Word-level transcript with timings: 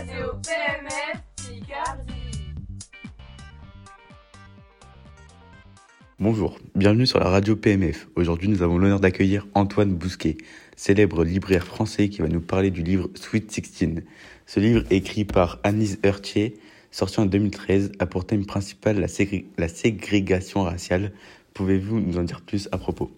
Radio 0.00 0.32
PMF 0.42 1.22
Picardie. 1.36 2.54
Bonjour, 6.18 6.58
bienvenue 6.74 7.06
sur 7.06 7.18
la 7.18 7.28
radio 7.28 7.54
PMF. 7.54 8.08
Aujourd'hui, 8.16 8.48
nous 8.48 8.62
avons 8.62 8.78
l'honneur 8.78 9.00
d'accueillir 9.00 9.46
Antoine 9.52 9.94
Bousquet, 9.94 10.38
célèbre 10.74 11.22
libraire 11.22 11.66
français 11.66 12.08
qui 12.08 12.22
va 12.22 12.28
nous 12.28 12.40
parler 12.40 12.70
du 12.70 12.82
livre 12.82 13.10
Sweet 13.14 13.52
Sixteen. 13.52 14.02
Ce 14.46 14.58
livre, 14.58 14.84
écrit 14.88 15.26
par 15.26 15.58
Anise 15.64 15.98
Heurtier, 16.02 16.56
sorti 16.90 17.20
en 17.20 17.26
2013, 17.26 17.92
a 17.98 18.06
pour 18.06 18.24
thème 18.24 18.46
principal 18.46 18.98
la, 18.98 19.08
la 19.58 19.68
ségrégation 19.68 20.62
raciale. 20.62 21.12
Pouvez-vous 21.52 22.00
nous 22.00 22.16
en 22.16 22.22
dire 22.22 22.40
plus 22.40 22.70
à 22.72 22.78
propos? 22.78 23.10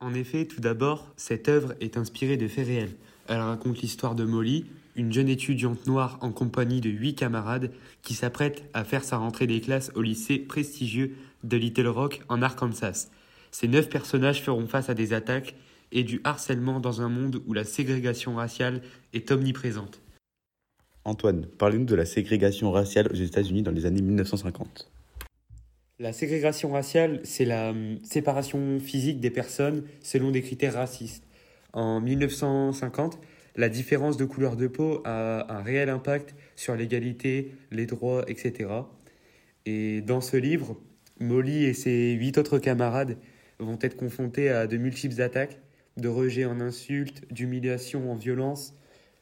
En 0.00 0.12
effet, 0.12 0.44
tout 0.44 0.60
d'abord, 0.60 1.14
cette 1.16 1.48
œuvre 1.48 1.72
est 1.80 1.96
inspirée 1.96 2.36
de 2.36 2.46
faits 2.46 2.66
réels. 2.66 2.96
Elle 3.26 3.40
raconte 3.40 3.80
l'histoire 3.80 4.14
de 4.14 4.24
Molly, 4.24 4.66
une 4.96 5.12
jeune 5.12 5.28
étudiante 5.28 5.86
noire 5.86 6.18
en 6.20 6.30
compagnie 6.30 6.80
de 6.80 6.90
huit 6.90 7.14
camarades 7.14 7.70
qui 8.02 8.14
s'apprête 8.14 8.64
à 8.74 8.84
faire 8.84 9.04
sa 9.04 9.16
rentrée 9.16 9.46
des 9.46 9.60
classes 9.60 9.90
au 9.94 10.02
lycée 10.02 10.38
prestigieux 10.38 11.14
de 11.44 11.56
Little 11.56 11.88
Rock 11.88 12.22
en 12.28 12.42
Arkansas. 12.42 13.08
Ces 13.50 13.68
neuf 13.68 13.88
personnages 13.88 14.42
feront 14.42 14.66
face 14.66 14.88
à 14.88 14.94
des 14.94 15.12
attaques 15.12 15.54
et 15.92 16.04
du 16.04 16.20
harcèlement 16.24 16.80
dans 16.80 17.02
un 17.02 17.08
monde 17.08 17.42
où 17.46 17.52
la 17.52 17.64
ségrégation 17.64 18.34
raciale 18.34 18.82
est 19.12 19.30
omniprésente. 19.30 20.00
Antoine, 21.04 21.46
parlez-nous 21.58 21.84
de 21.84 21.94
la 21.94 22.04
ségrégation 22.04 22.70
raciale 22.70 23.08
aux 23.10 23.16
États-Unis 23.16 23.62
dans 23.62 23.72
les 23.72 23.86
années 23.86 24.02
1950. 24.02 24.88
La 25.98 26.12
ségrégation 26.12 26.72
raciale, 26.72 27.20
c'est 27.24 27.44
la 27.44 27.70
hum, 27.70 27.98
séparation 28.02 28.80
physique 28.80 29.20
des 29.20 29.30
personnes 29.30 29.84
selon 30.00 30.30
des 30.30 30.42
critères 30.42 30.74
racistes. 30.74 31.24
En 31.72 32.00
1950, 32.00 33.18
la 33.56 33.68
différence 33.68 34.16
de 34.16 34.24
couleur 34.24 34.56
de 34.56 34.66
peau 34.66 35.02
a 35.04 35.52
un 35.52 35.62
réel 35.62 35.88
impact 35.88 36.34
sur 36.56 36.74
l'égalité, 36.74 37.52
les 37.70 37.86
droits, 37.86 38.24
etc. 38.28 38.70
Et 39.66 40.00
dans 40.00 40.20
ce 40.20 40.36
livre, 40.36 40.76
Molly 41.20 41.64
et 41.64 41.74
ses 41.74 42.12
huit 42.12 42.38
autres 42.38 42.58
camarades 42.58 43.18
vont 43.58 43.78
être 43.80 43.96
confrontés 43.96 44.48
à 44.48 44.66
de 44.66 44.76
multiples 44.76 45.20
attaques, 45.20 45.60
de 45.96 46.08
rejets 46.08 46.46
en 46.46 46.60
insultes, 46.60 47.22
d'humiliation 47.32 48.10
en 48.10 48.14
violence, 48.14 48.74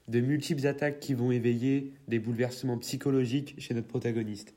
de 0.08 0.20
multiples 0.20 0.66
attaques 0.66 1.00
qui 1.00 1.14
vont 1.14 1.30
éveiller 1.30 1.92
des 2.08 2.18
bouleversements 2.18 2.78
psychologiques 2.78 3.54
chez 3.58 3.74
notre 3.74 3.88
protagoniste. 3.88 4.54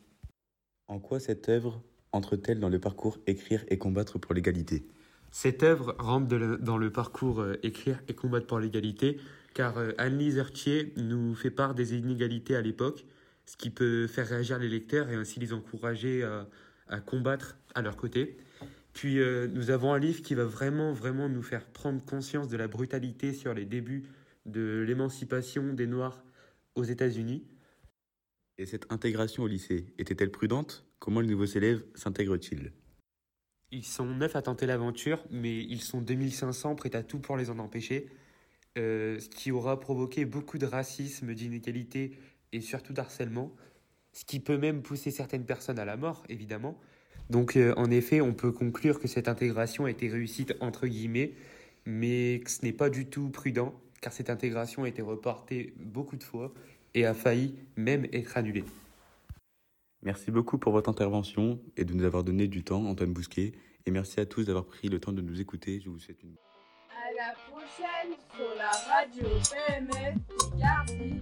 En 0.87 0.99
quoi 0.99 1.19
cette 1.19 1.49
œuvre 1.49 1.81
entre-t-elle 2.11 2.59
dans 2.59 2.69
le 2.69 2.79
parcours 2.79 3.19
écrire 3.25 3.65
et 3.69 3.77
combattre 3.77 4.19
pour 4.19 4.33
l'égalité? 4.33 4.85
Cette 5.31 5.63
œuvre 5.63 5.95
rentre 5.97 6.27
dans 6.59 6.77
le 6.77 6.91
parcours 6.91 7.41
euh, 7.41 7.59
écrire 7.63 8.03
et 8.07 8.13
combattre 8.13 8.45
pour 8.45 8.59
l'égalité 8.59 9.17
car 9.53 9.77
euh, 9.77 9.91
Anne-Lise 9.97 10.37
Heurtier 10.37 10.93
nous 10.97 11.35
fait 11.35 11.51
part 11.51 11.75
des 11.75 11.95
inégalités 11.95 12.55
à 12.55 12.61
l'époque, 12.61 13.05
ce 13.45 13.57
qui 13.57 13.69
peut 13.69 14.07
faire 14.07 14.27
réagir 14.27 14.59
les 14.59 14.69
lecteurs 14.69 15.09
et 15.09 15.15
ainsi 15.15 15.39
les 15.39 15.53
encourager 15.53 16.23
à, 16.87 16.99
combattre 17.01 17.57
à 17.75 17.81
leur 17.81 17.97
côté. 17.97 18.37
Puis 18.93 19.19
euh, 19.19 19.47
nous 19.47 19.71
avons 19.71 19.93
un 19.93 19.99
livre 19.99 20.21
qui 20.21 20.35
va 20.35 20.45
vraiment, 20.45 20.93
vraiment 20.93 21.27
nous 21.27 21.41
faire 21.41 21.65
prendre 21.65 22.03
conscience 22.03 22.47
de 22.47 22.57
la 22.57 22.67
brutalité 22.67 23.33
sur 23.33 23.53
les 23.53 23.65
débuts 23.65 24.03
de 24.45 24.83
l'émancipation 24.87 25.73
des 25.73 25.87
Noirs 25.87 26.23
aux 26.75 26.83
États-Unis. 26.83 27.43
Et 28.57 28.65
cette 28.65 28.91
intégration 28.91 29.43
au 29.43 29.47
lycée 29.47 29.87
était-elle 29.97 30.31
prudente? 30.31 30.85
Comment 30.99 31.21
les 31.21 31.27
nouveaux 31.27 31.45
élèves 31.45 31.83
s'intègrent-ils 31.95 32.71
Ils 33.71 33.85
sont 33.85 34.05
neuf 34.05 34.35
à 34.35 34.41
tenter 34.41 34.67
l'aventure, 34.67 35.23
mais 35.31 35.63
ils 35.63 35.81
sont 35.81 36.01
2500 36.01 36.75
prêts 36.75 36.95
à 36.95 37.03
tout 37.03 37.19
pour 37.19 37.35
les 37.35 37.49
en 37.49 37.59
empêcher. 37.59 38.09
Euh, 38.77 39.19
ce 39.19 39.29
qui 39.29 39.51
aura 39.51 39.79
provoqué 39.79 40.25
beaucoup 40.25 40.57
de 40.57 40.65
racisme, 40.65 41.35
d'inégalité 41.35 42.17
et 42.53 42.61
surtout 42.61 42.91
d'harcèlement, 42.91 43.51
ce 44.13 44.25
qui 44.25 44.39
peut 44.39 44.57
même 44.57 44.81
pousser 44.81 45.11
certaines 45.11 45.45
personnes 45.45 45.77
à 45.77 45.85
la 45.85 45.95
mort, 45.95 46.23
évidemment. 46.27 46.79
Donc 47.29 47.55
euh, 47.55 47.73
en 47.77 47.91
effet, 47.91 48.19
on 48.19 48.33
peut 48.33 48.51
conclure 48.51 48.99
que 48.99 49.07
cette 49.07 49.27
intégration 49.27 49.85
a 49.85 49.91
été 49.91 50.09
réussite 50.09 50.55
entre 50.59 50.87
guillemets, 50.87 51.33
mais 51.85 52.41
que 52.43 52.49
ce 52.49 52.63
n'est 52.63 52.73
pas 52.73 52.89
du 52.89 53.05
tout 53.05 53.29
prudent, 53.29 53.79
car 54.01 54.11
cette 54.11 54.31
intégration 54.31 54.83
a 54.83 54.89
été 54.89 55.03
reportée 55.03 55.73
beaucoup 55.77 56.15
de 56.15 56.23
fois 56.23 56.51
et 56.95 57.05
a 57.05 57.13
failli 57.13 57.55
même 57.75 58.07
être 58.11 58.37
annulée. 58.37 58.65
Merci 60.01 60.31
beaucoup 60.31 60.57
pour 60.57 60.71
votre 60.73 60.89
intervention 60.89 61.59
et 61.77 61.85
de 61.85 61.93
nous 61.93 62.03
avoir 62.03 62.23
donné 62.23 62.47
du 62.47 62.63
temps, 62.63 62.85
Antoine 62.85 63.13
Bousquet. 63.13 63.53
Et 63.85 63.91
merci 63.91 64.19
à 64.19 64.25
tous 64.25 64.45
d'avoir 64.45 64.65
pris 64.65 64.89
le 64.89 64.99
temps 64.99 65.13
de 65.13 65.21
nous 65.21 65.39
écouter. 65.39 65.79
Je 65.79 65.89
vous 65.89 65.99
souhaite 65.99 66.21
une 66.23 66.35
la 67.11 67.33
prochaine 67.49 68.15
sur 68.35 68.55
la 68.55 68.71
radio 68.93 69.27
PMF 69.51 70.15
Gardi. 70.57 71.21